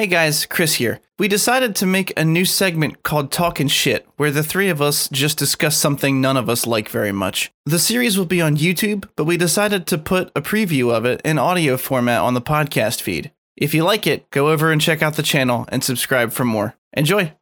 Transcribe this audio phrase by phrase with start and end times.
[0.00, 1.00] Hey guys, Chris here.
[1.18, 4.80] We decided to make a new segment called Talk N' Shit, where the three of
[4.80, 7.52] us just discuss something none of us like very much.
[7.66, 11.20] The series will be on YouTube, but we decided to put a preview of it
[11.22, 13.30] in audio format on the podcast feed.
[13.58, 16.76] If you like it, go over and check out the channel and subscribe for more.
[16.94, 17.34] Enjoy!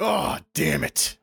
[0.00, 1.17] Oh, damn it.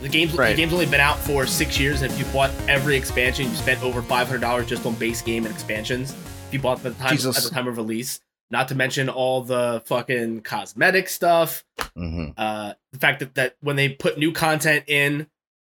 [0.00, 0.50] The game's Right.
[0.50, 2.02] the game's only been out for six years.
[2.02, 5.22] And if you bought every expansion, you spent over five hundred dollars just on base
[5.22, 6.12] game and expansions.
[6.12, 7.36] If you bought the time Jesus.
[7.36, 11.64] at the time of release, not to mention all the fucking cosmetic stuff.
[11.96, 15.26] hmm Uh, the fact that that when they put new content in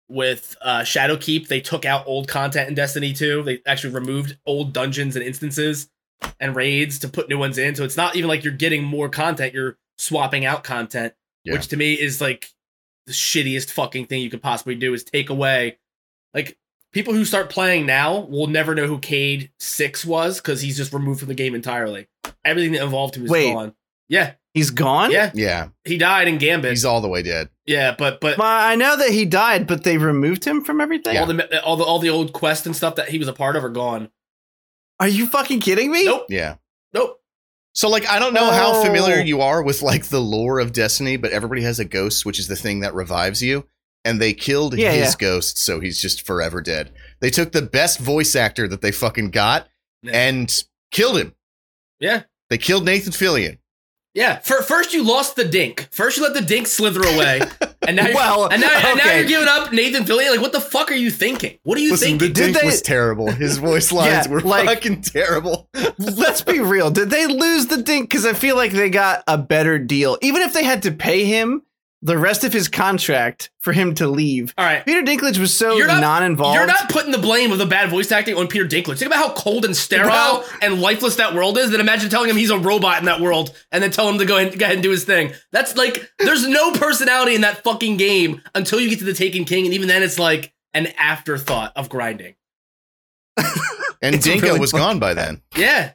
[0.08, 3.44] with uh, Shadowkeep, they took out old content in Destiny 2.
[3.44, 5.90] They actually removed old dungeons and instances
[6.40, 7.76] and raids to put new ones in.
[7.76, 11.54] So it's not even like you're getting more content; you're swapping out content Yeah.
[11.54, 12.50] which to me is like
[13.10, 15.78] the shittiest fucking thing you could possibly do is take away
[16.34, 16.58] like
[16.94, 21.20] people who start playing now will never know who Cayde-6 was because he's just removed
[21.20, 22.08] from the game entirely.
[22.46, 23.52] Everything that involved him is Wait.
[23.54, 23.74] gone.
[24.08, 25.12] Yeah, He's gone?
[25.12, 26.72] yeah, Yeah, he died in Gambit.
[26.72, 27.50] he's all the way dead.
[27.66, 31.18] yeah, but but Well, I know that he died, but they removed him from everything?
[31.18, 33.56] all the all the all the old quests and stuff that he was a part
[33.56, 34.10] of are gone.
[35.00, 36.06] Are you fucking kidding me?
[36.06, 36.56] Nope, Yeah.
[36.94, 37.19] nope.
[37.80, 39.24] So, like, I don't know how familiar Oh.
[39.24, 42.50] you are with like the lore of Destiny, but everybody has a ghost, which is
[42.50, 43.68] the thing that revives you.
[44.04, 45.16] And they killed Yeah, his yeah.
[45.18, 46.92] ghost, so he's just forever dead.
[47.22, 49.70] They took the best voice actor that they fucking got
[50.04, 50.12] Yeah.
[50.12, 51.36] and killed him.
[52.02, 52.24] Yeah.
[52.50, 53.60] They killed Nathan Fillion.
[54.16, 55.88] Yeah, for, first you lost the dink.
[55.92, 57.42] First you let the dink slither away,
[57.88, 60.32] and now you're, Well, and now, and now you're giving up Nathan Fillion.
[60.32, 61.60] Like, what the fuck are you thinking?
[61.64, 62.28] What are you Listen, thinking?
[62.30, 63.30] the Did dink they- was terrible.
[63.32, 65.70] His voice lines Yeah, were like- fucking terrible.
[66.00, 66.90] Let's be real.
[66.90, 68.10] Did they lose the dink?
[68.10, 70.18] Because I feel like they got a better deal.
[70.24, 71.62] Even if they had to pay him
[72.02, 74.54] the rest of his contract for him to leave.
[74.58, 76.56] All right, Peter Dinklage was so You're not- non-involved.
[76.56, 79.00] You're not putting the blame of the bad voice acting on Peter Dinklage.
[79.00, 81.72] Think about how cold and sterile Well- and lifeless that world is.
[81.72, 84.26] Then imagine telling him he's a robot in that world, and then tell him to
[84.26, 85.34] go ahead, go ahead and do his thing.
[85.52, 89.44] That's like there's no personality in that fucking game until you get to the Taken
[89.44, 92.36] King, and even then it's like an afterthought of grinding.
[94.02, 94.80] And It's Dinko really was fun.
[94.80, 95.42] gone by then.
[95.58, 95.92] Yeah,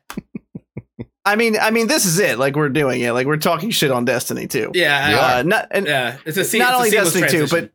[1.25, 2.39] I mean, I mean, this is it.
[2.39, 3.13] Like we're doing it.
[3.13, 4.71] Like we're talking shit on Destiny too.
[4.75, 6.19] yeah, uh, Uh, not and yeah.
[6.27, 7.71] It's a se- not it's a only seamless Destiny 2, transition.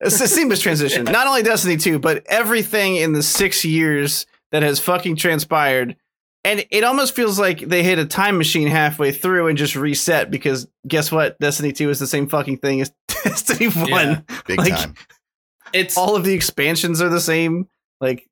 [0.00, 1.04] but it's a seamless transition.
[1.04, 5.96] Not only Destiny 2, but everything in the six years that has fucking transpired.
[6.46, 10.30] And it almost feels like they hit a time machine halfway through and just reset
[10.30, 11.38] because guess what?
[11.40, 12.92] Destiny 2 is the same fucking thing as
[13.24, 13.88] Destiny 1.
[13.88, 14.20] Yeah.
[14.46, 14.94] Big Like, time.
[15.72, 17.66] it's All of the expansions are the same.
[18.00, 18.28] Like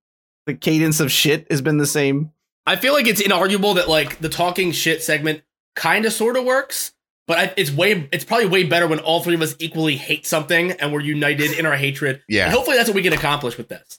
[0.47, 2.33] the cadence of shit has been the same.
[2.67, 5.43] I feel like it's inarguable that like the talking shit segment
[5.75, 6.93] kind of sort of works,
[7.27, 10.27] but I, it's way it's probably way better when all three of us equally hate
[10.27, 12.23] something and we're united in our hatred.
[12.29, 12.45] Yeah.
[12.45, 13.99] And hopefully that's what we can accomplish with this.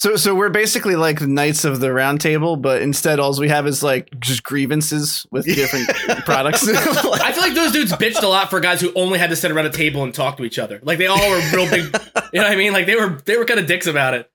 [0.00, 3.66] So so we're basically like knights of the round table, but instead all we have
[3.66, 5.88] is like just grievances with different
[6.24, 6.68] products.
[6.68, 9.50] I feel like those dudes bitched a lot for guys who only had to sit
[9.50, 10.78] around a table and talk to each other.
[10.84, 11.86] Like they all were real big,
[12.32, 12.72] you know what I mean?
[12.72, 14.30] Like they were they were kind of dicks about it.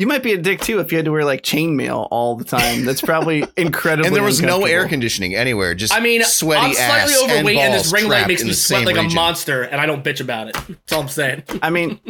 [0.00, 2.44] You might be a dick too if you had to wear like chainmail all the
[2.44, 2.86] time.
[2.86, 4.06] That's probably incredibly.
[4.06, 5.74] And there was no air conditioning anywhere.
[5.74, 8.48] Just I mean, sweaty I'm slightly ass overweight and, balls this ring light makes me
[8.48, 10.54] the sweat same like a monster, and I don't bitch about it.
[10.54, 11.42] That's all I'm saying.
[11.60, 12.00] I mean,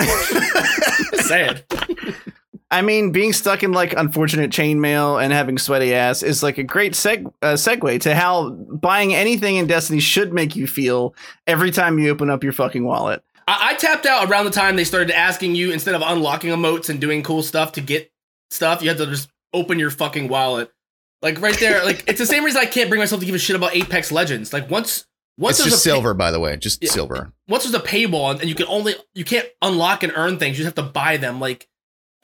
[1.14, 1.58] saying.
[2.72, 6.64] I mean, being stuck in like unfortunate chainmail and having sweaty ass is like a
[6.64, 11.14] great seg- uh, segue to how buying anything in Destiny should make you feel
[11.46, 13.22] every time you open up your fucking wallet.
[13.46, 16.88] I, I tapped out around the time they started asking you instead of unlocking emotes
[16.88, 18.10] and doing cool stuff to get
[18.50, 20.70] stuff, you had to just open your fucking wallet.
[21.22, 23.38] Like right there, like it's the same reason I can't bring myself to give a
[23.38, 24.52] shit about Apex Legends.
[24.52, 25.06] Like once
[25.38, 26.56] once It's there's just pay- silver, by the way.
[26.56, 26.90] Just Yeah.
[26.90, 27.32] silver.
[27.48, 30.64] once there's a paywall and you can only you can't unlock and earn things, you
[30.64, 31.40] just have to buy them.
[31.40, 31.68] Like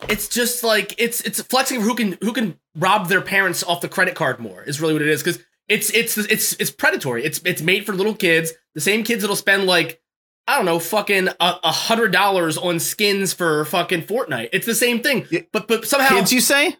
[0.09, 3.89] it's just like it's it's flexing who can who can rob their parents off the
[3.89, 7.23] credit card more is really what it is because it's it's it's it's predatory.
[7.25, 10.01] It's it's made for little kids, the same kids that'll spend like
[10.47, 14.49] I don't know, fucking a, a hundred dollars on skins for fucking Fortnite.
[14.51, 16.75] It's the same thing, but but somehow Kids, you say?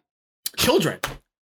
[0.57, 0.99] children,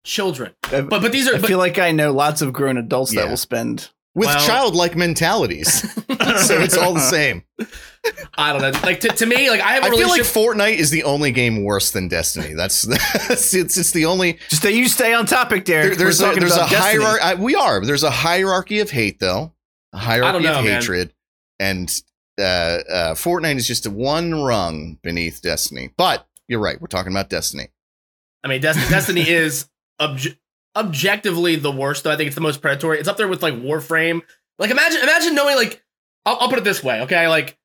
[0.05, 0.53] children.
[0.65, 3.13] I, But but these are I but, feel like I know lots of grown adults
[3.13, 3.21] Yeah.
[3.21, 3.89] that will spend.
[4.15, 5.81] With Well- childlike mentalities.
[6.45, 7.43] so it's all the same.
[8.37, 8.77] I don't know.
[8.83, 10.21] Like to, to me, like I have a I feel like.
[10.23, 12.53] Fortnite is the only game worse than Destiny.
[12.53, 12.81] That's,
[13.27, 15.89] that's it's, it's the only Just that you stay on topic, Derek.
[15.89, 17.03] there, there's We're a, there's a about Destiny.
[17.03, 17.41] hierarchy.
[17.41, 19.53] We are there's a hierarchy of hate though,
[19.93, 20.81] a hierarchy know, of man.
[20.81, 21.13] hatred,
[21.59, 22.01] and
[22.39, 25.91] uh, uh, Fortnite is just one rung beneath Destiny.
[25.97, 26.79] But you're right.
[26.79, 27.69] We're talking about Destiny.
[28.43, 29.69] I mean, Destiny, Destiny is
[29.99, 30.37] obj-
[30.75, 32.03] objectively the worst.
[32.03, 32.99] Though I think it's the most predatory.
[32.99, 34.21] It's up there with like Warframe.
[34.57, 35.83] Like imagine imagine knowing like
[36.25, 37.27] I'll, I'll put it this way, okay?
[37.27, 37.57] Like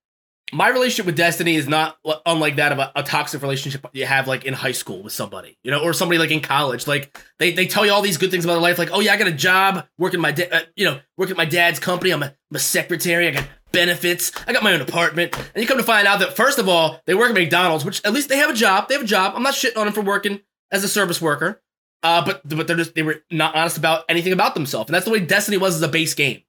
[0.52, 4.28] my relationship with Destiny is not unlike that of a, a toxic relationship you have
[4.28, 6.86] like in high school with somebody, you know, or somebody like in college.
[6.86, 9.14] Like they, they tell you all these good things about their life, like, oh yeah,
[9.14, 12.12] I got a job working my, da- uh, you know, working my dad's company.
[12.12, 13.28] I'm a, I'm a secretary.
[13.28, 14.32] I got benefits.
[14.46, 15.36] I got my own apartment.
[15.54, 18.04] And you come to find out that first of all, they work at McDonald's, which
[18.04, 18.88] at least they have a job.
[18.88, 19.34] They have a job.
[19.36, 20.40] I'm not shitting on them for working
[20.70, 21.60] as a service worker.
[22.02, 25.06] Uh, but but they're just they were not honest about anything about themselves, and that's
[25.06, 26.42] the way Destiny was as a base game.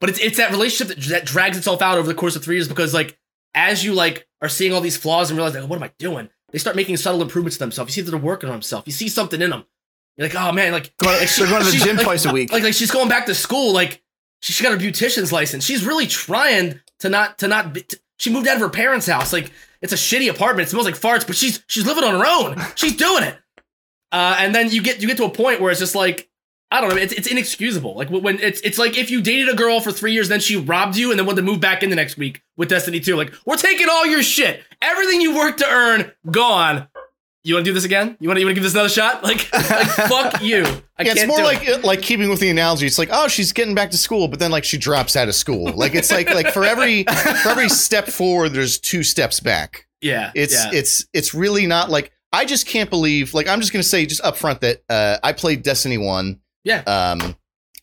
[0.00, 2.56] But it's it's that relationship that, that drags itself out over the course of three
[2.56, 3.16] years because like
[3.54, 6.28] as you like are seeing all these flaws and realize like what am I doing?
[6.50, 7.90] They start making subtle improvements to themselves.
[7.96, 8.88] You see that they're working on themselves.
[8.88, 9.64] You see something in them.
[10.16, 12.32] You're like, oh man, like, like they're going to the she- gym like- twice a
[12.32, 12.50] week.
[12.52, 13.72] Like like she's going back to school.
[13.72, 14.02] Like
[14.40, 15.64] she, got her beautician's license.
[15.64, 17.74] She's really trying to not to not.
[17.74, 19.32] Be, to- she moved out of her parents' house.
[19.32, 19.50] Like
[19.80, 20.68] it's a shitty apartment.
[20.68, 22.62] It smells like farts, but she's she's living on her own.
[22.74, 23.36] She's doing it.
[24.12, 26.28] Uh, and then you get you get to a point where it's just like
[26.72, 26.96] I don't know.
[26.96, 27.94] It's it's inexcusable.
[27.96, 30.56] Like when it's it's like if you dated a girl for three years, then she
[30.56, 33.16] robbed you, and then wanted to move back in the next week with Destiny 2.
[33.16, 36.86] Like we're taking all your shit, everything you worked to earn, gone.
[37.42, 38.16] You want to do this again?
[38.20, 39.22] You want to you want to give this another shot?
[39.30, 40.64] Like like fuck you.
[40.98, 41.84] I yeah, it's more like it.
[41.84, 42.86] like keeping with the analogy.
[42.86, 45.34] It's like, oh, she's getting back to school, but then like she drops out of
[45.34, 45.72] school.
[45.72, 49.86] Like it's like like for every for every step forward, there's two steps back.
[50.00, 50.32] yeah.
[50.34, 50.70] It's yeah.
[50.72, 53.34] it's it's really not like I just can't believe.
[53.34, 56.40] Like I'm just gonna say just up front that uh, I played Destiny One.
[56.64, 56.82] Yeah.
[56.82, 57.36] Um,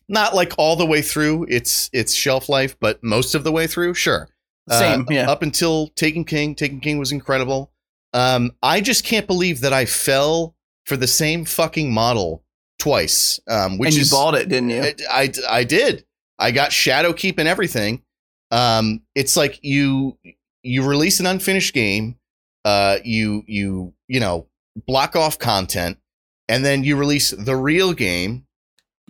[0.08, 3.66] not like all the way through its its shelf life, but most of the way
[3.66, 3.94] through.
[3.94, 4.28] Sure.
[4.70, 5.30] Uh, Same, yeah.
[5.30, 6.54] Up until Taken King.
[6.54, 7.72] Taken King was incredible.
[8.12, 10.54] Um, I just can't believe that I fell
[10.86, 12.42] for the same fucking model
[12.78, 13.40] twice.
[13.48, 14.82] Um, which and you is bought it, didn't you?
[14.82, 16.04] I, I I did.
[16.38, 18.02] I got Shadowkeep and everything.
[18.50, 20.18] Um, it's like you
[20.62, 22.16] you release an unfinished game,
[22.64, 24.46] uh, you you you know
[24.86, 25.98] block off content,
[26.48, 28.46] and then you release the real game,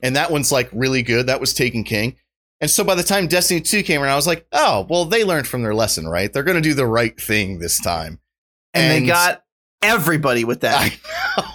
[0.03, 1.27] and that one's like really good.
[1.27, 2.17] That was Taken King.
[2.61, 5.23] And so by the time Destiny 2 came around, I was like, oh, well, they
[5.23, 6.33] learned from their lesson, right?
[6.33, 8.19] They're going to do the right thing this time.
[8.79, 9.43] And, and- they got
[9.83, 10.81] everybody with that.
[10.81, 11.55] I know.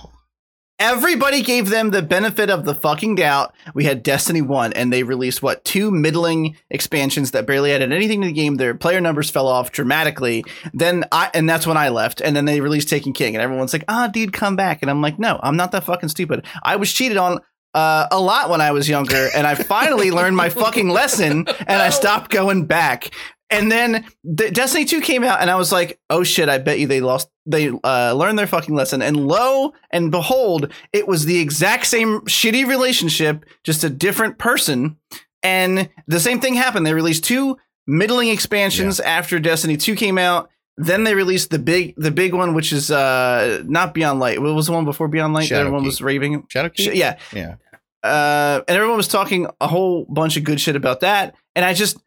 [0.80, 3.54] Everybody gave them the benefit of the fucking doubt.
[3.74, 8.20] We had Destiny 1 and they released what two middling expansions that barely added anything
[8.22, 8.56] to the game.
[8.56, 10.44] Their player numbers fell off dramatically.
[10.74, 12.20] Then I and that's when I left.
[12.22, 15.00] And then they released Taken King and everyone's like, "Ah, dude, come back." And I'm
[15.02, 16.44] like, "No, I'm not that fucking stupid.
[16.64, 17.40] I was cheated on
[17.74, 21.82] uh, a lot when I was younger and I finally learned my fucking lesson and
[21.82, 23.12] I stopped going back."
[23.54, 26.80] And then the Destiny 2 came out and I was like, "Oh shit, I bet
[26.80, 31.26] you they lost they uh, learned their fucking lesson." And lo and behold, it was
[31.26, 34.98] the exact same shitty relationship, just a different person.
[35.42, 36.86] And the same thing happened.
[36.86, 40.50] They released two middling expansions after Destiny 2 came out.
[40.78, 44.42] Then they released the big the big one, which is uh not Beyond Light.
[44.42, 45.50] What was the one before Beyond Light?
[45.50, 45.86] that everyone Shadowkeep.
[45.86, 46.46] was raving.
[46.50, 47.18] Shadow Sh- yeah.
[47.32, 47.56] Yeah.
[48.04, 51.36] Uh, and everyone was talking a whole bunch of good shit about that.
[51.56, 51.98] And I just,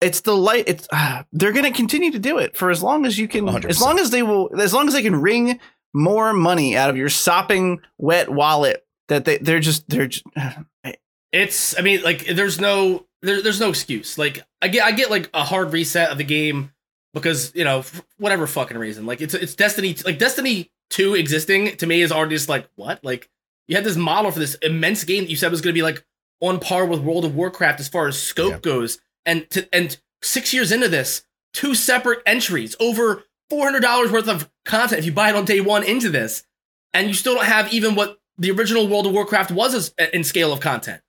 [0.00, 0.64] it's the light.
[0.66, 3.64] It's uh, they're gonna continue to do it for as long as you can, 100%.
[3.66, 5.58] as long as they will, as long as they can wring
[5.92, 8.84] more money out of your sopping wet wallet.
[9.08, 10.24] That they they're just they're just,
[11.32, 15.10] it's i mean like there's no there, there's no excuse like i get i get
[15.10, 16.70] like a hard reset of the game
[17.12, 21.76] because you know f- whatever fucking reason like it's it's destiny like destiny 2 existing
[21.76, 23.28] to me is already just like what like
[23.66, 25.82] you had this model for this immense game that you said was going to be
[25.82, 26.04] like
[26.40, 28.58] on par with world of warcraft as far as scope Yeah.
[28.60, 34.50] goes and to and six years into this two separate entries over $400 worth of
[34.64, 36.44] content if you buy it on day one into this
[36.92, 40.24] and you still don't have even what the original world of warcraft was as, in
[40.24, 41.00] scale of content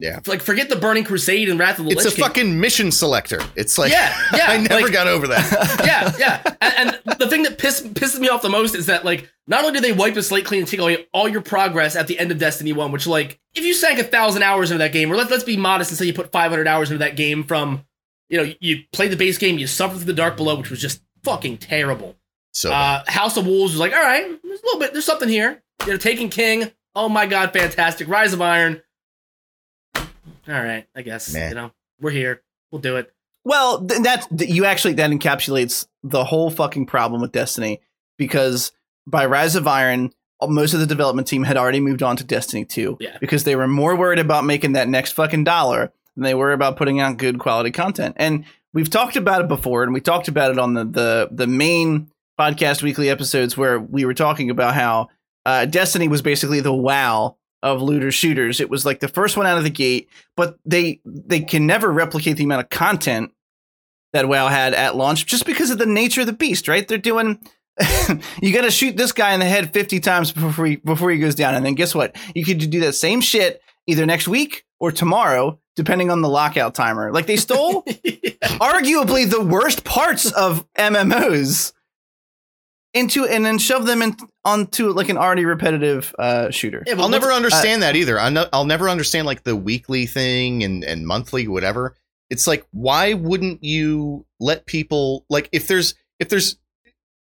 [0.00, 0.18] Yeah.
[0.26, 1.98] like forget the Burning Crusade and Wrath of the Lich.
[1.98, 2.24] It's a King.
[2.24, 3.40] fucking mission selector.
[3.54, 5.82] It's like Yeah, yeah, I never like- got over that.
[5.84, 6.54] yeah, yeah.
[6.60, 9.64] And, and the thing that piss, pisses me off the most is that like not
[9.64, 12.18] only do they wipe the slate clean and take away all your progress at the
[12.18, 15.12] end of Destiny One, which like if you sank a thousand hours into that game,
[15.12, 17.44] or let, let's be modest and say you put five hundred hours into that game
[17.44, 17.84] from
[18.30, 20.80] you know you played the base game, you suffered through the Dark Below, which was
[20.80, 22.16] just fucking terrible.
[22.52, 25.28] So Uh, House of Wolves was like, all right, there's a little bit, there's something
[25.28, 25.62] here.
[25.86, 28.08] You know, Taken King, oh my god, fantastic.
[28.08, 28.80] Rise of Iron.
[30.48, 32.42] All right, I guess you know we're here.
[32.70, 33.12] We'll do it.
[33.44, 37.80] Well, th- that's th- you actually that encapsulates the whole fucking problem with Destiny
[38.18, 38.72] because
[39.06, 42.24] by Rise of Iron, uh, most of the development team had already moved on to
[42.24, 43.16] Destiny 2 Yeah.
[43.20, 46.76] because they were more worried about making that next fucking dollar than they were about
[46.76, 48.14] putting out good quality content.
[48.18, 48.44] And
[48.74, 52.10] we've talked about it before and we talked about it on the the the main
[52.38, 55.08] podcast weekly episodes where we were talking about how
[55.46, 58.60] uh, Destiny was basically the WoW of looter shooters.
[58.60, 61.90] It was like the first one out of the gate, but they they can never
[61.90, 63.32] replicate the amount of content
[64.12, 66.86] that WoW had at launch just because of the nature of the beast, right?
[66.86, 67.38] They're doing
[68.42, 71.18] you got to shoot this guy in the head 50 times before he before he
[71.18, 72.16] goes down and then guess what?
[72.34, 76.74] You could do that same shit either next week or tomorrow depending on the lockout
[76.74, 77.12] timer.
[77.12, 81.72] Like they stole arguably the worst parts of MMOs
[82.94, 86.82] into and then shove them in onto like an already repetitive uh, shooter.
[86.86, 88.18] Yeah, I'll never understand that either.
[88.18, 91.96] I'm not, I'll never understand like the weekly thing and and monthly whatever.
[92.30, 96.56] It's like why wouldn't you let people like if there's if there's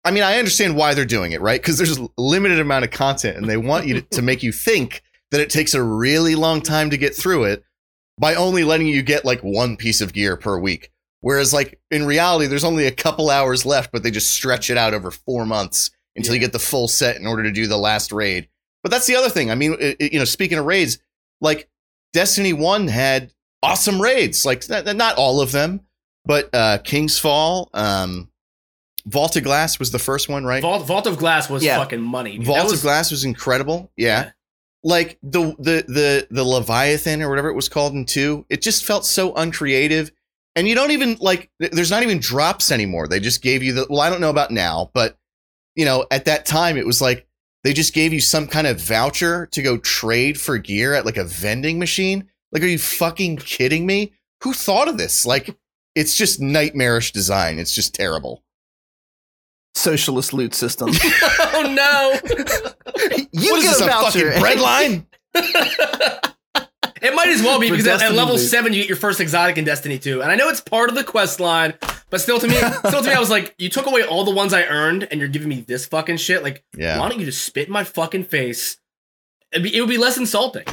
[0.05, 1.63] I mean I understand why they're doing it, right?
[1.63, 4.53] Cuz there's a limited amount of content and they want you to, to make you
[4.53, 7.65] think that it takes a really long time to get through it
[8.19, 10.91] by only letting you get like one piece of gear per week.
[11.27, 14.77] Whereas like in reality there's only a couple hours left but they just stretch it
[14.79, 17.77] out over 4 months until you get the full set in order to do the
[17.77, 18.49] last raid.
[18.85, 19.51] But that's the other thing.
[19.51, 20.99] I mean, it, it- you know, speaking of raids,
[21.41, 21.69] like
[22.13, 24.47] Destiny 1 had awesome raids.
[24.47, 25.81] Like not, not all of them,
[26.25, 28.31] but uh King's Fall, um
[29.05, 30.63] Vault of Glass was the first one, right?
[30.63, 31.79] Vault, Vault of Glass was Yeah.
[31.79, 32.39] fucking money.
[32.39, 32.47] dude.
[32.47, 33.91] Vault That of Glass was incredible.
[33.97, 34.07] Yeah.
[34.27, 34.31] Yeah.
[34.85, 38.85] Like the the the the Leviathan or whatever it was called in 2, it just
[38.85, 40.13] felt so uncreative.
[40.57, 43.07] And you don't even like there's not even drops anymore.
[43.07, 45.17] They just gave you the well, I don't know about now, but
[45.75, 47.27] you know, at that time it was like
[47.63, 51.19] they just gave you some kind of voucher to go trade for gear at like
[51.19, 52.29] a vending machine.
[52.53, 54.15] Like are you fucking kidding me?
[54.43, 55.27] Who thought of this?
[55.27, 55.55] Like
[55.95, 57.59] it's just nightmarish design.
[57.59, 58.43] It's just terrible.
[59.75, 60.89] Socialist loot system.
[60.95, 62.35] oh no!
[63.31, 64.33] you what is get this, a a voucher.
[64.33, 65.07] fucking bread line?
[67.03, 69.59] It might as well be because at, at level seven you get your first exotic
[69.59, 70.23] in Destiny 2.
[70.23, 71.75] And I know it's part of the quest line,
[72.11, 72.55] but still to me,
[72.89, 75.21] still to me, I was like, you took away all the ones I earned and
[75.21, 76.43] you're giving me this fucking shit.
[76.43, 76.99] Like, Yeah.
[76.99, 78.79] why don't you just spit in my fucking face?
[79.53, 80.65] It'd be, it would be less insulting.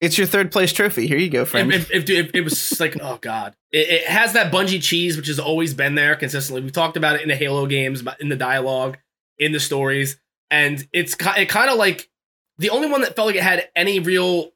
[0.00, 1.08] It's your third place trophy.
[1.08, 1.72] Here you go, friend.
[1.72, 5.26] If, if, if, it was like, oh god, it, it has that Bungie cheese, which
[5.26, 6.62] has always been there consistently.
[6.62, 8.98] We talked about it in the Halo games, but in the dialogue,
[9.38, 10.20] in the stories,
[10.52, 12.08] and it's it kind of like
[12.58, 14.52] the only one that felt like it had any real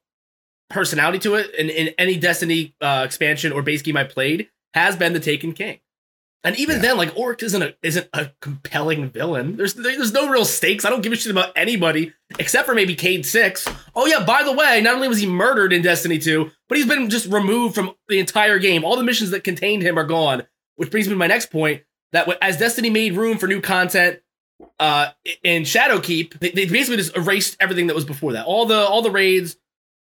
[0.72, 4.96] personality to it in, in any Destiny uh, expansion or base game I played has
[4.96, 5.78] been the Taken King.
[6.44, 6.82] And even Yeah.
[6.82, 9.56] then, like Oryx isn't a isn't a compelling villain.
[9.56, 10.84] There's there's no real stakes.
[10.84, 13.68] I don't give a shit about anybody except for maybe Cade Six.
[13.94, 16.86] Oh yeah, by the way, not only was he murdered in Destiny 2, but he's
[16.88, 18.84] been just removed from the entire game.
[18.84, 20.42] All the missions that contained him are gone.
[20.74, 24.18] Which brings me to my next point: that as Destiny made room for new content
[24.80, 25.10] uh,
[25.44, 28.46] in Shadowkeep, they, they basically just erased everything that was before that.
[28.46, 29.56] All the all the raids,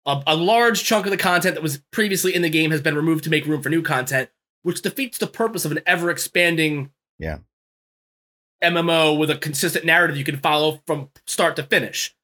[0.06, 2.94] a, a large chunk of the content that was previously in the game has been
[2.94, 4.28] removed to make room for new content,
[4.62, 7.38] which defeats the purpose of an ever expanding Yeah.
[8.62, 12.14] MMO with a consistent narrative you can follow from start to finish.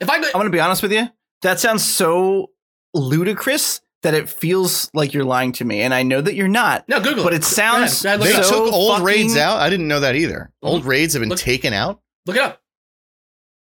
[0.00, 1.08] If I go, I'm gonna be honest with you.
[1.42, 2.50] That sounds so
[2.94, 6.88] ludicrous that it feels like you're lying to me, and I know that you're not.
[6.88, 8.58] no Google, But it sounds Go ahead, go They ahead, look, it up.
[8.58, 9.58] so took old fucking- raids out.
[9.58, 10.50] I didn't know that either.
[10.62, 10.88] Old mm-hmm.
[10.90, 12.00] raids have been Look- taken out.
[12.24, 12.62] look it up.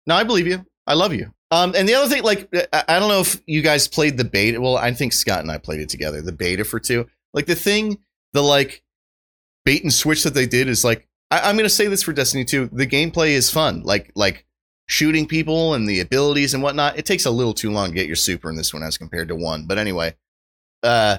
[0.07, 0.65] No, I believe you.
[0.87, 1.33] I love you.
[1.53, 4.25] Um, and the other thing, like, I, I don't know if you guys played the
[4.25, 4.59] beta.
[4.59, 6.23] Well, I think Scott and I played it together.
[6.23, 7.99] The beta for two, like the thing,
[8.33, 8.83] the like
[9.67, 12.15] bait and switch that they did is like, I, I'm going to say this for
[12.15, 12.71] Destiny two.
[12.73, 13.83] The gameplay is fun.
[13.83, 14.47] Like, like
[14.87, 16.99] shooting people and the abilities and whatnot.
[16.99, 19.29] It takes a little too long to get your super in this one as compared
[19.29, 19.67] to one.
[19.67, 20.15] But anyway,
[20.83, 21.19] uh,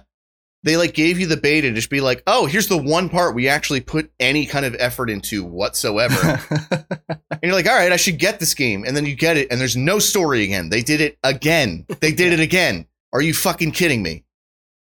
[0.63, 3.36] they like gave you the beta to just be like, oh, here's the one part
[3.36, 6.41] we actually put any kind of effort into whatsoever.
[7.43, 8.86] And you're like, all right, I should get this game.
[8.88, 10.70] And then you get it, and there's no story again.
[10.70, 11.86] They did it again.
[12.00, 12.88] They did it again.
[13.12, 14.24] Are you fucking kidding me?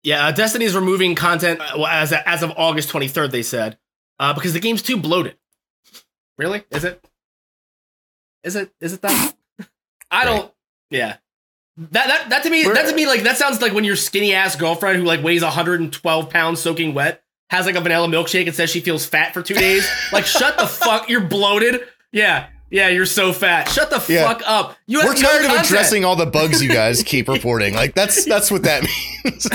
[0.02, 3.30] Yeah, uh, Destiny is removing content uh, well, as as of August 23rd.
[3.30, 3.78] They said
[4.18, 5.38] uh, because the game's too bloated.
[6.36, 6.62] Really?
[6.70, 7.02] Is it?
[8.44, 8.70] Is it?
[8.78, 9.34] Is it that?
[10.10, 10.52] I don't.
[10.90, 11.16] Yeah.
[11.76, 14.34] That, that that to me that to me like that sounds like when your skinny
[14.34, 18.54] ass girlfriend who like weighs 112 pounds soaking wet has like a vanilla milkshake and
[18.54, 19.88] says she feels fat for two days.
[20.12, 21.80] like shut the fuck, you're bloated.
[22.12, 23.68] Yeah, yeah, you're so fat.
[23.68, 24.26] Shut the Yeah.
[24.26, 24.76] fuck up.
[24.86, 25.66] You We're tired of content.
[25.66, 27.74] addressing all the bugs you guys keep reporting.
[27.74, 29.48] Like that's that's what that means.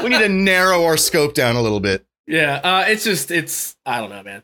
[0.02, 2.04] we need to narrow our scope down a little bit.
[2.26, 4.42] Yeah, uh, it's just it's I don't know, man.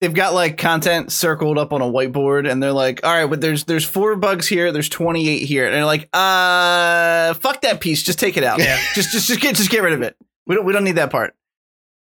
[0.00, 3.40] They've got like content circled up on a whiteboard, and they're like, "All right, but
[3.42, 8.02] there's there's four bugs here, there's 28 here," and they're like, "Uh, fuck that piece,
[8.02, 8.58] just take it out.
[8.60, 8.78] Yeah.
[8.94, 10.16] just just just get just get rid of it.
[10.46, 11.34] We don't we don't need that part.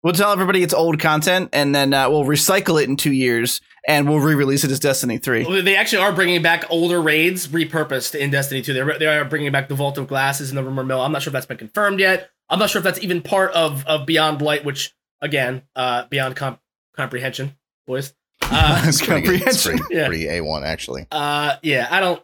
[0.01, 3.59] We'll tell everybody it's old content, and then uh, we'll recycle it in two years,
[3.85, 5.43] and we'll re-release it as Destiny 3.
[5.43, 8.73] Well, They actually are bringing back older raids repurposed in Destiny 2.
[8.73, 11.01] They're, they are bringing back the Vault of Glasses and the Rumor Mill.
[11.01, 12.29] I'm not sure if that's been confirmed yet.
[12.49, 16.37] I'm not sure if that's even part of, of Beyond Light, which, again, uh, Beyond
[16.37, 16.61] comp-
[16.95, 17.57] Comprehension,
[17.89, 18.13] boys.
[18.51, 19.41] Uh, It's pretty good.
[19.45, 19.77] It's Comprehension.
[19.79, 20.07] pretty, Yeah.
[20.07, 21.05] pretty A1 actually.
[21.11, 22.21] uh, yeah, I don't.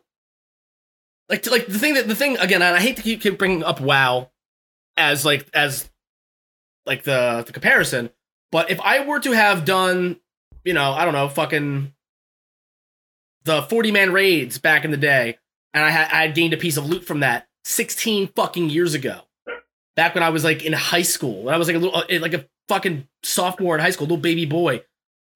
[1.29, 3.63] Like, like the thing that, the thing, again, and I hate to keep, keep bringing
[3.63, 4.29] up WoW
[4.97, 5.89] as, like, as,
[6.85, 8.09] like, the, the comparison,
[8.51, 10.19] but if I were to have done,
[10.63, 11.93] you know, I don't know, fucking
[13.43, 15.37] the 40 man raids back in the day,
[15.73, 18.93] and I had, I had gained a piece of loot from that 16 fucking years
[18.93, 19.21] ago.
[19.95, 21.43] back when I was like in high school.
[21.43, 24.17] When I was like a little, uh, like a fucking sophomore in high school, little
[24.17, 24.83] baby boy,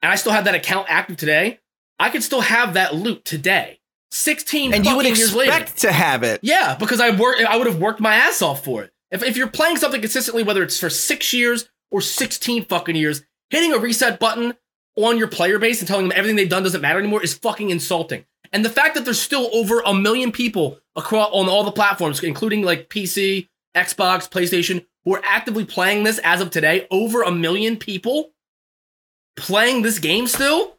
[0.01, 1.59] and I still have that account active today.
[1.99, 3.79] I could still have that loot today,
[4.11, 5.51] sixteen And you would fucking years later.
[5.51, 6.39] expect to have it.
[6.43, 7.37] Yeah, because I work.
[7.41, 8.91] I would have worked my ass off for it.
[9.11, 13.23] If if you're playing something consistently, whether it's for six years or sixteen fucking years,
[13.49, 14.53] hitting a reset button
[14.95, 17.69] on your player base and telling them everything they've done doesn't matter anymore is fucking
[17.69, 18.25] insulting.
[18.51, 22.21] And the fact that there's still over a million people across on all the platforms,
[22.23, 27.31] including like PC, Xbox, PlayStation, who are actively playing this as of today, over a
[27.31, 28.31] million people
[29.39, 30.77] playing this game still.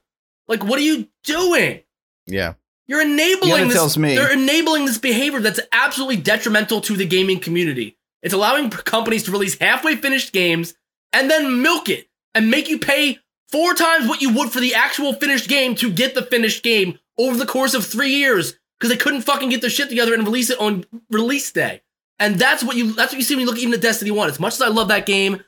[0.49, 1.81] Like, what are you doing?
[2.27, 2.55] Yeah.
[2.87, 3.95] You're enabling this.
[3.95, 7.97] They're enabling this behavior that's absolutely detrimental to the gaming community.
[8.23, 10.75] It's allowing companies to release halfway finished games
[11.13, 14.75] and then milk it and make you pay four times what you would for the
[14.75, 18.91] actual finished game to get the finished game over the course of three years because
[18.91, 21.83] they couldn't fucking get their shit together and release it on release day.
[22.19, 24.29] And that's what you that's what you see when you look even at Destiny 1.
[24.29, 25.43] As much as I love that game,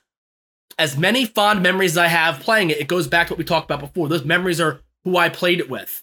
[0.79, 3.45] as many fond memories as I have playing it, it goes back to what we
[3.45, 4.09] talked about before.
[4.09, 6.03] Those memories are who I played it with.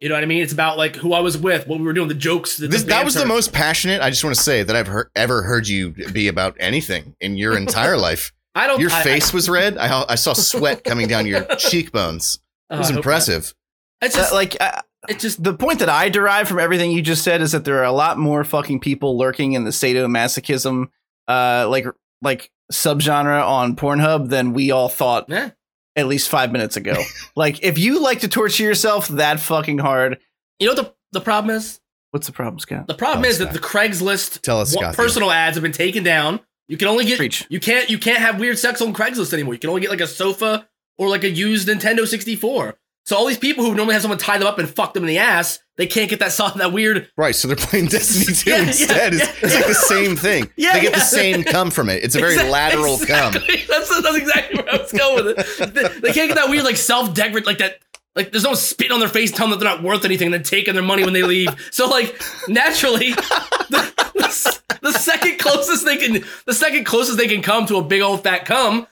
[0.00, 0.42] You know what I mean?
[0.42, 2.56] It's about like who I was with, what we were doing, the jokes.
[2.56, 4.00] The, This, the that was the most passionate.
[4.00, 7.36] I just want to say that I've heard, ever heard you be about anything in
[7.36, 8.32] your entire life.
[8.54, 8.80] I don't.
[8.80, 9.76] Your I- face was red.
[9.76, 12.40] I, I saw sweat coming down your cheekbones.
[12.70, 13.54] I, It was I hope impressive.
[14.00, 14.06] not.
[14.06, 17.02] It's Uh, just like uh, it just the point that I derive from everything you
[17.02, 20.86] just said is that there are a lot more fucking people lurking in the sadomasochism,
[21.28, 21.84] uh, like
[22.22, 25.50] like subgenre on Pornhub than we all thought yeah.
[25.96, 26.94] at least five minutes ago.
[27.36, 30.18] like, if you like to torture yourself that fucking hard,
[30.58, 31.80] You know what the the problem is?
[32.12, 32.86] what's the problem, Scott?
[32.86, 34.96] The problem Tell is us, that the Craigslist Tell us, wa- Scott.
[34.96, 36.40] personal ads have been taken down.
[36.68, 37.44] You can only get Preach.
[37.48, 39.54] you can't you can't have weird sex on Craigslist anymore.
[39.54, 42.76] You can only get like a sofa or like a used Nintendo 64.
[43.06, 45.08] So all these people who normally have someone tie them up and fuck them in
[45.08, 47.08] the ass, they can't get that soft that weird.
[47.16, 49.12] Right, so they're playing Destiny 2 Yeah, yeah, instead.
[49.14, 50.50] yeah, it's, it's like the same thing.
[50.56, 50.98] Yeah, they get yeah.
[50.98, 52.04] the same come from it.
[52.04, 53.34] It's a very Exact- lateral cum.
[53.34, 53.64] exactly.
[53.68, 55.74] That's that's exactly where I was going with it.
[55.74, 57.78] They, they can't get that weird like self degradate like that.
[58.16, 60.42] Like there's no spit on their face telling them they're not worth anything and then
[60.42, 61.48] taking their money when they leave.
[61.72, 67.40] So like naturally, the, the, the second closest they can the second closest they can
[67.40, 68.86] come to a big old fat cum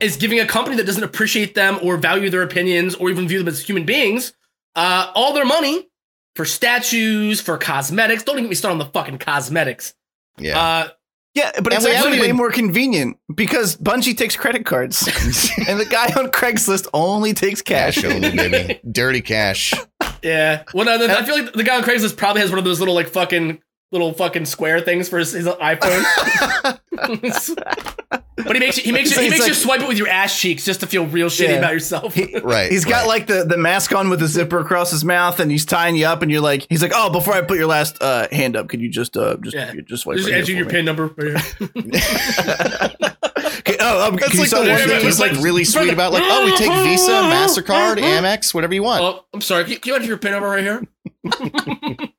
[0.00, 3.38] is giving a company that doesn't appreciate them or value their opinions or even view
[3.38, 4.32] them as human beings
[4.76, 5.88] uh, all their money
[6.36, 8.22] for statues, for cosmetics.
[8.22, 9.94] Don't even get me started on the fucking cosmetics.
[10.38, 10.58] Yeah.
[10.58, 10.88] Uh,
[11.34, 15.06] Yeah, but it's actually haven't way more convenient because Bungie takes credit cards,
[15.68, 17.96] and the guy on Craigslist only takes cash.
[17.96, 18.80] cash only, baby.
[18.92, 19.72] Dirty cash.
[20.22, 20.64] Yeah.
[20.74, 22.78] Well, no, the- I feel like the guy on Craigslist probably has one of those
[22.80, 23.60] little like fucking
[23.92, 26.04] little fucking square things for his, his iPhone.
[28.36, 30.06] but he makes you, he makes you, he it's makes you swipe it with your
[30.08, 31.54] ass cheeks just to feel real shitty Yeah.
[31.56, 32.16] about yourself.
[32.44, 32.70] Right.
[32.70, 33.08] He's got right.
[33.08, 36.06] like the, the mask on with the zipper across his mouth, and he's tying you
[36.06, 38.68] up, and you're like, he's like, oh, before I put your last uh, hand up,
[38.68, 39.74] could you just uh just Yeah.
[39.84, 40.72] just swipe just right enter here your me?
[40.72, 41.08] pin number.
[41.16, 41.40] Right here.
[43.60, 44.80] Okay, oh, um, That's can like the sign one this?
[44.80, 48.72] yeah, thing he's like really sweet about, like, oh, we take Visa, MasterCard, Amex, whatever
[48.74, 49.02] you want.
[49.02, 49.64] oh, I'm sorry.
[49.64, 52.10] Can you, can you enter your pin number right here?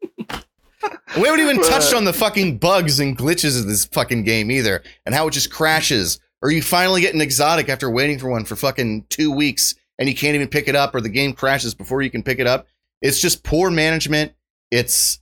[1.18, 4.82] We haven't even touched on the fucking bugs and glitches of this fucking game either,
[5.06, 6.20] and how it just crashes.
[6.42, 10.10] Or you finally get an exotic after waiting for one for fucking two weeks, and
[10.10, 12.48] you can't even pick it up, or the game crashes before you can pick it
[12.48, 12.68] up.
[13.02, 14.34] It's just poor management.
[14.72, 15.20] It's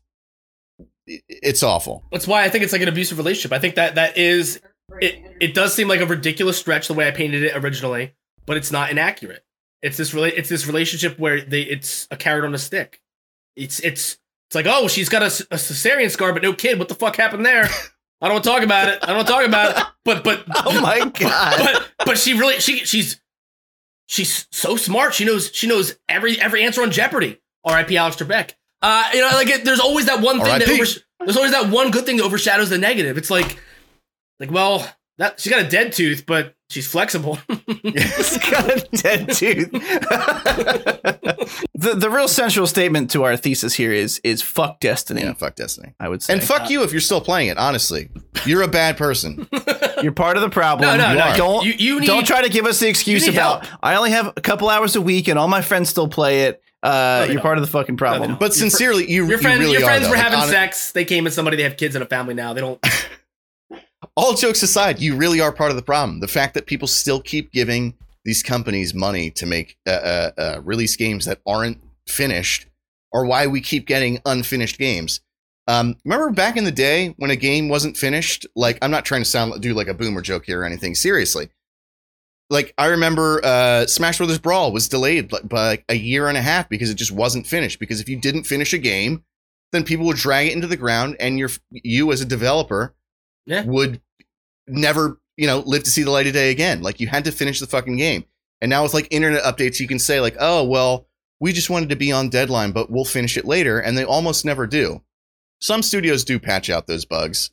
[1.07, 2.03] it's awful.
[2.11, 3.51] That's why I think it's like an abusive relationship.
[3.51, 4.61] I think that that is
[5.01, 5.15] it.
[5.41, 8.13] It does seem like a ridiculous stretch the way I painted it originally,
[8.45, 9.43] but it's not inaccurate.
[9.81, 11.61] It's this rela- It's this relationship where they.
[11.63, 13.01] It's a carrot on a stick.
[13.55, 14.17] It's it's
[14.49, 16.79] it's like oh she's got a cesarean scar but no kid.
[16.79, 17.65] What the fuck happened there?
[18.21, 18.99] I don't want to talk about it.
[19.01, 19.83] I don't want to talk about it.
[20.03, 21.57] But but Oh my god!
[21.57, 23.21] but but she really she she's
[24.07, 25.13] she's so smart.
[25.13, 27.39] She knows she knows every every answer on Jeopardy.
[27.63, 27.95] R.I.P.
[27.97, 28.53] Alex Trebek.
[28.81, 31.69] Uh, you know, like it, there's always that one thing that overs- there's always that
[31.69, 33.17] one good thing that overshadows the negative.
[33.17, 33.59] It's like
[34.39, 37.37] like well that she's got a dead tooth, but she's flexible.
[37.83, 39.71] He's got a dead tooth.
[41.73, 45.21] the the real central statement to our thesis here is is fuck destiny.
[45.21, 45.93] Yeah, fuck Destiny.
[45.99, 47.57] I would say, And fuck you if you're still playing it.
[47.57, 48.09] Honestly,
[48.45, 49.47] you're a bad person.
[50.01, 50.87] you're part of the problem.
[50.87, 51.23] No, no, You no.
[51.25, 51.37] are.
[51.37, 54.11] Don't You, you need don't try to give us the excuse need about I only
[54.11, 56.61] have a couple hours a week and all my friends still play it.
[56.81, 57.41] Uh, they you're don't.
[57.43, 58.29] part of the fucking problem.
[58.31, 58.39] don't.
[58.39, 60.11] But sincerely, you, your you friends really your friends though.
[60.11, 60.93] were Like, having hon- sex.
[60.93, 61.57] They came as somebody.
[61.57, 62.53] They have kids and a family now.
[62.53, 62.79] They don't.
[64.15, 66.19] All jokes aside, you really are part of the problem.
[66.19, 70.61] The fact that people still keep giving these companies money to make uh, uh, uh,
[70.63, 72.67] release games that aren't finished,
[73.11, 75.21] or why we keep getting unfinished games.
[75.67, 78.45] Um, remember back in the day when a game wasn't finished?
[78.55, 80.95] Like, I'm not trying to sound do like a boomer joke here or anything.
[80.95, 81.49] Seriously,
[82.49, 86.41] like I remember uh, Smash Brothers Brawl was delayed by like a year and a
[86.41, 87.79] half because it just wasn't finished.
[87.79, 89.23] Because if you didn't finish a game,
[89.71, 92.95] then people would drag it into the ground, and your you as a developer
[93.49, 93.63] Yeah.
[93.65, 93.99] would
[94.67, 96.81] never, you know, live to see the light of day again.
[96.81, 98.23] Like you had to finish the fucking game.
[98.61, 101.07] And now with like internet updates, you can say like, oh well,
[101.39, 104.43] we just wanted to be on deadline, but we'll finish it later, and they almost
[104.45, 105.01] never do.
[105.61, 107.51] Some studios do patch out those bugs,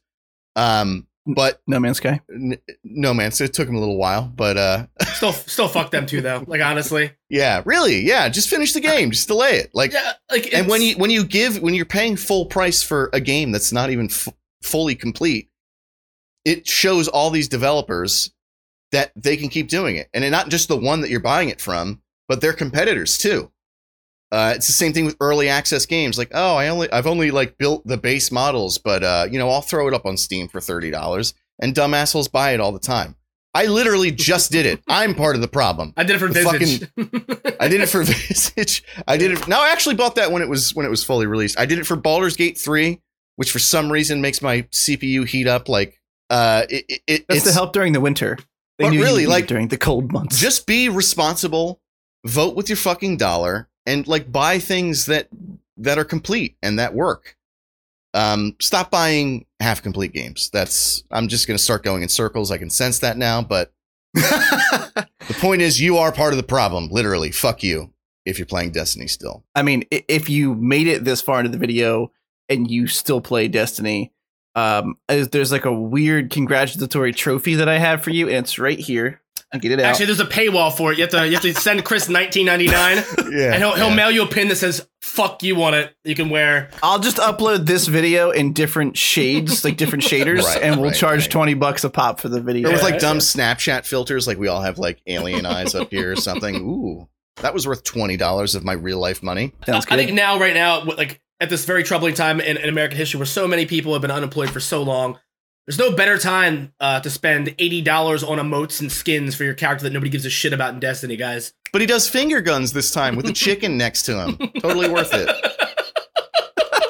[0.56, 2.20] um, but No Man's Sky.
[2.32, 5.90] n- no man, so it took them a little while, but uh, Still, still fuck
[5.92, 6.44] them too, though.
[6.48, 9.92] Like honestly, yeah, really, yeah, just finish the game, just delay it, like.
[9.92, 10.12] yeah.
[10.30, 13.52] Like, And when you when you give when you're paying full price for a game
[13.52, 14.28] that's not even f-
[14.64, 15.48] fully complete,
[16.46, 18.30] it shows all these developers
[18.92, 21.60] that they can keep doing it, and not just the one that you're buying it
[21.60, 23.50] from, but their competitors too.
[24.32, 26.18] Uh, it's the same thing with early access games.
[26.18, 29.50] Like, oh, I only I've only like built the base models, but uh, you know,
[29.50, 32.72] I'll throw it up on Steam for thirty dollars, and dumb assholes buy it all
[32.72, 33.16] the time.
[33.52, 34.82] I literally just did it.
[34.86, 35.94] I'm part of the problem.
[35.96, 37.56] I did it for the Visage.
[37.60, 38.84] I did it for Visage.
[39.08, 39.48] I did it.
[39.48, 41.58] No, I actually bought that when it was when it was fully released.
[41.58, 43.00] I did it for Baldur's Gate three,
[43.36, 45.68] which for some reason makes my CPU heat up.
[45.68, 48.38] Like, uh, it, it, it's to help during the winter.
[48.78, 50.38] They But really, like, during the cold months.
[50.38, 51.80] just be responsible,
[52.24, 55.28] vote with your fucking dollar, and like buy things that
[55.78, 57.36] that are complete and that work.
[58.12, 60.50] Um, stop buying half complete games.
[60.50, 62.50] That's I'm just gonna start going in circles.
[62.50, 63.72] I can sense that now, but
[64.14, 65.06] the
[65.40, 66.88] point is, you are part of the problem.
[66.90, 67.92] Literally, fuck you
[68.24, 69.44] if you're playing Destiny still.
[69.54, 72.12] I mean, if you made it this far into the video
[72.48, 74.12] and you still play Destiny,
[74.56, 78.58] um, is- there's like a weird congratulatory trophy that I have for you, and it's
[78.58, 79.20] right here.
[79.52, 79.86] I'll get it out.
[79.90, 80.98] Actually, there's a paywall for it.
[80.98, 83.94] You have to, you have to send Chris 19.99, Yeah, and he'll, he'll yeah.
[83.94, 85.94] mail you a pin that says "fuck you" on it.
[86.04, 86.68] You can wear.
[86.82, 90.98] I'll just upload this video in different shades, like different shaders, Right, and we'll right,
[90.98, 91.30] charge right.
[91.30, 92.68] twenty bucks a pop for the video.
[92.70, 93.18] Or with like dumb.
[93.18, 96.56] Snapchat filters, like we all have like alien eyes up here or something.
[96.68, 99.52] Ooh, that was worth twenty dollars of my real life money.
[99.64, 102.96] Sounds I think now, right now, like at this very troubling time in, in American
[102.96, 105.18] history, where so many people have been unemployed for so long,
[105.66, 109.54] there's no better time uh, to spend eighty dollars on emotes and skins for your
[109.54, 111.52] character that nobody gives a shit about in Destiny, guys.
[111.72, 114.38] But he does finger guns this time with a chicken next to him.
[114.60, 115.28] Totally worth it.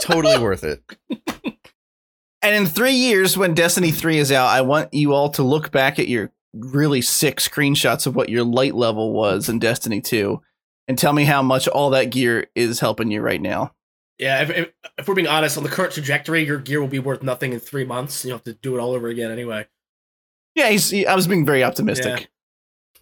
[0.00, 0.82] Totally worth it.
[2.42, 5.72] And in three years, when Destiny 3 is out, I want you all to look
[5.72, 10.40] back at your really sick screenshots of what your light level was in Destiny 2
[10.86, 13.72] and tell me how much all that gear is helping you right now.
[14.18, 16.98] Yeah, if, if, if we're being honest, on the current trajectory, your gear will be
[16.98, 18.24] worth nothing in three months.
[18.24, 19.66] You have to do it all over again anyway.
[20.54, 22.28] Yeah, he's, he, I was being very optimistic.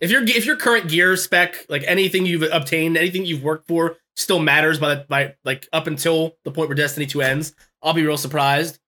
[0.00, 3.96] If your if your current gear spec, like anything you've obtained, anything you've worked for,
[4.16, 7.94] still matters by the, by like up until the point where Destiny Two ends, I'll
[7.94, 8.80] be real surprised.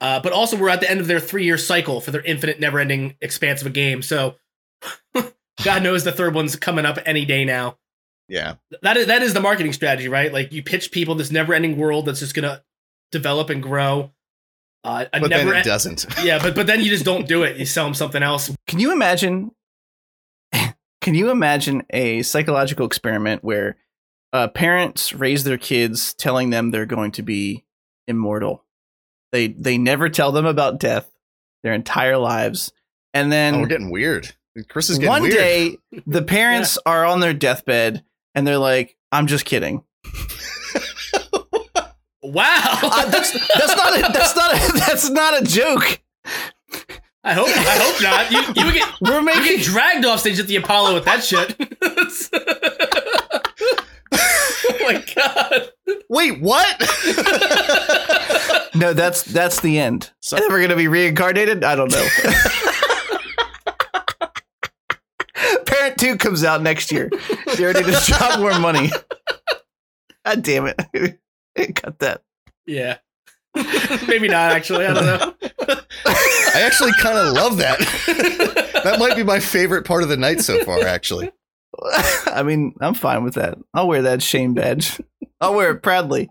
[0.00, 2.60] Uh, but also, we're at the end of their three year cycle for their infinite,
[2.60, 4.02] never ending expanse of a game.
[4.02, 4.36] So,
[5.64, 7.78] God knows the third one's coming up any day now.
[8.32, 8.54] Yeah.
[8.80, 10.32] That is that is the marketing strategy, right?
[10.32, 12.62] Like you pitch people this never ending world that's just gonna
[13.10, 14.10] develop and grow.
[14.82, 16.06] Uh, a But never then it en- doesn't.
[16.24, 17.58] yeah, but but then you just don't do it.
[17.58, 18.50] You sell them something else.
[18.66, 19.50] Can you imagine?
[21.02, 23.76] Can you imagine a psychological experiment where
[24.32, 27.64] uh, parents raise their kids telling them they're going to be
[28.08, 28.64] immortal?
[29.32, 31.10] They they never tell them about death
[31.62, 32.72] their entire lives,
[33.12, 34.34] and then Oh, we're getting weird.
[34.68, 35.34] Chris is getting one weird.
[35.34, 39.82] day the parents are on their deathbed and they're like, "I'm just kidding."
[42.24, 46.00] Wow, Uh, that's that's not a, that's not a, that's not a joke.
[47.24, 48.30] I hope I hope not.
[48.30, 51.04] You you would get We're you making get dragged off stage at the Apollo with
[51.04, 51.56] that shit.
[54.12, 55.72] oh my god.
[56.08, 56.78] Wait, what?
[58.76, 58.92] no.
[58.92, 60.10] That's that's the end.
[60.20, 61.64] So- Are they gonna be reincarnated?
[61.64, 62.06] I don't know.
[65.82, 67.10] Parent Two comes out next year.
[67.56, 68.92] They already just dropped more money.
[70.24, 71.18] God damn it!
[71.74, 72.22] Cut that.
[72.66, 72.98] Yeah.
[74.06, 74.86] Maybe not actually.
[74.86, 75.34] I don't know.
[76.06, 77.80] I actually kind of love that.
[78.84, 81.32] that might be my favorite part of the night so far, actually.
[82.26, 83.58] I mean, I'm fine with that.
[83.74, 85.00] I'll wear that shame badge.
[85.40, 86.30] I'll wear it proudly.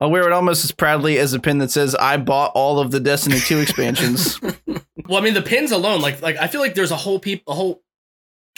[0.00, 2.90] I'll wear it almost as proudly as a pin that says I bought all of
[2.90, 4.40] the Destiny 2 expansions.
[4.40, 7.42] Well, I mean, the pins alone, like, like I feel like there's a whole peop,
[7.46, 7.82] a whole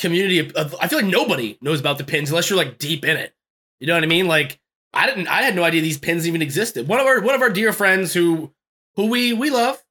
[0.00, 0.74] community of, of.
[0.80, 3.34] I feel like nobody knows about the pins unless you're like deep in it.
[3.78, 4.26] You know what I mean?
[4.26, 4.60] Like,
[4.92, 6.88] I didn't, I had no idea these pins even existed.
[6.88, 8.52] One of our, one of our dear friends who,
[8.96, 9.82] who we we love,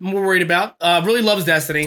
[0.00, 1.86] we're worried about, uh, really loves Destiny,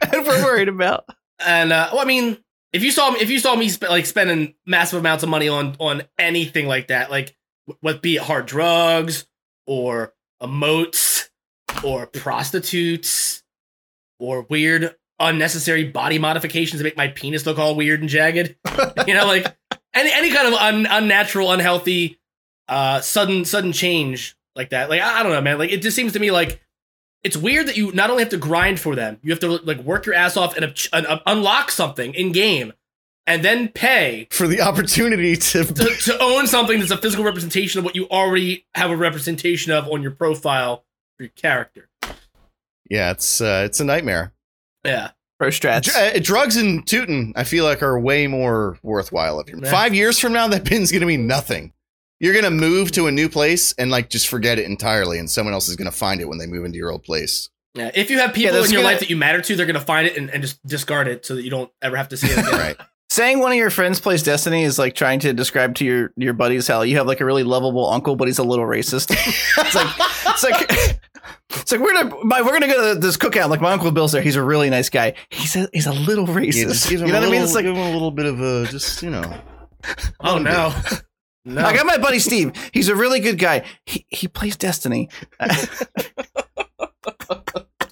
[0.00, 1.04] and we're worried about.
[1.38, 2.38] and uh, well, I mean,
[2.72, 5.76] if you saw, if you saw me sp- like spending massive amounts of money on
[5.78, 7.36] on anything like that, like
[7.80, 9.26] what be it hard drugs
[9.66, 11.28] or emotes
[11.84, 13.42] or prostitutes
[14.18, 18.56] or weird unnecessary body modifications to make my penis look all weird and jagged.
[19.06, 19.56] you know, like
[19.94, 22.18] any any kind of un, unnatural, unhealthy,
[22.68, 24.90] uh, sudden sudden change like that.
[24.90, 25.58] Like I, I don't know, man.
[25.58, 26.60] Like it just seems to me like
[27.22, 29.78] it's weird that you not only have to grind for them, you have to like
[29.78, 32.72] work your ass off and, and, uh, unlock something in game,
[33.26, 37.78] and then pay For the opportunity to, to, to own something that's a physical representation
[37.78, 40.84] of what you already have a representation of on your profile
[41.16, 41.88] for your character.
[42.90, 44.32] yeah, it's uh, it's a nightmare.
[44.84, 45.84] Yeah, Pro strats.
[45.84, 49.40] Dr- uh, drugs and tooting, I feel like are way more worthwhile.
[49.40, 49.70] If you're Yeah.
[49.70, 51.72] five years from now, that pin's gonna be nothing.
[52.20, 55.54] You're gonna move to a new place and like just forget it entirely, and someone
[55.54, 57.48] else is gonna find it when they move into your old place.
[57.74, 57.90] yeah.
[57.94, 59.80] If you have people that's in your gonna- life that you matter to, they're gonna
[59.80, 62.26] find it and, and just discard it so that you don't ever have to see
[62.28, 62.52] it again.
[62.52, 62.76] Right?
[63.10, 66.32] Saying one of your friends plays Destiny is like trying to describe to your your
[66.32, 69.10] buddies how you have like a really lovable uncle, but he's a little racist.
[69.58, 69.86] it's like
[70.28, 71.00] it's like
[71.50, 73.48] it's like we're gonna we're gonna go to this cookout.
[73.50, 74.22] Like my uncle Bill's there.
[74.22, 75.14] He's a really nice guy.
[75.30, 76.54] He's a, he's a little racist.
[76.54, 77.42] Yeah, just you know a what I mean?
[77.42, 79.40] It's like give him a little bit of a just you know.
[80.20, 80.74] Oh no,
[81.44, 81.64] no.
[81.64, 82.52] I got my buddy Steve.
[82.72, 83.64] He's a really good guy.
[83.86, 85.08] He he plays Destiny.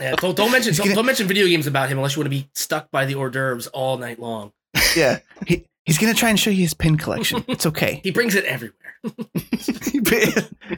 [0.01, 2.31] Yeah, don't, don't mention don't, don't mention video games about him unless you want to
[2.31, 4.51] be stuck by the hors d'oeuvres all night long.
[4.97, 7.45] yeah, he he's gonna try and show you his pin collection.
[7.49, 8.01] It's okay.
[8.03, 8.75] He brings it everywhere.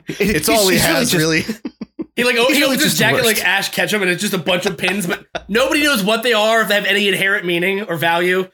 [0.08, 1.44] It's all he has, really.
[2.16, 4.66] He like oh, he opens his jacket like Ash Ketchum, and it's just a bunch
[4.66, 7.96] of pins, but nobody knows what they are, if they have any inherent meaning or
[7.96, 8.48] value.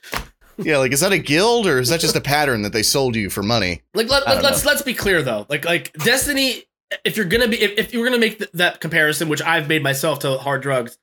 [0.59, 3.15] Yeah, like is that a guild or is that just a pattern that they sold
[3.15, 3.83] you for money?
[3.95, 5.47] Like let, let, let's let's be clear though.
[5.49, 6.65] Like like Destiny,
[7.05, 9.69] if you're gonna be if, if you were gonna make th- that comparison, which I've
[9.69, 10.99] made myself to hard drugs,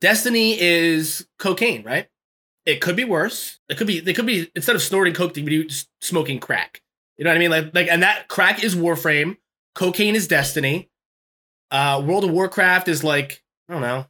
[0.00, 2.08] Destiny is cocaine, right?
[2.64, 3.58] It could be worse.
[3.68, 6.82] It could be they could be instead of snorting coke, they could be smoking crack.
[7.18, 7.50] You know what I mean?
[7.50, 9.36] Like like and that crack is Warframe,
[9.74, 10.88] cocaine is Destiny.
[11.70, 14.06] Uh, World of Warcraft is like I don't know.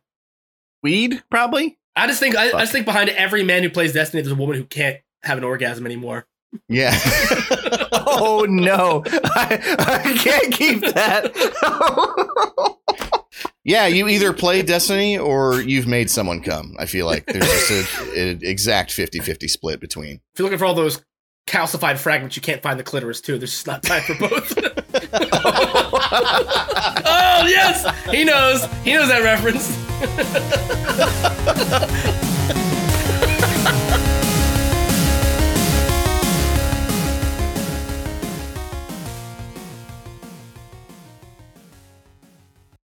[0.82, 1.78] Weed, probably.
[1.94, 4.36] I just think I, I just think behind every man who plays Destiny, there's a
[4.36, 6.26] woman who can't have an orgasm anymore.
[6.68, 6.98] Yeah.
[8.18, 11.34] Oh no, I, I can't keep that.
[13.64, 16.74] yeah, you either play Destiny or you've made someone come.
[16.78, 20.20] I feel like there's just an exact 50-50 split between.
[20.32, 21.04] If you're looking for all those
[21.46, 23.36] calcified fragments, you can't find the clitoris too.
[23.38, 24.56] There's just not time for both.
[26.12, 28.64] oh yes, he knows.
[28.84, 29.76] He knows that reference.